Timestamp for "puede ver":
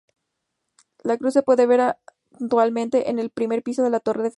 1.43-1.79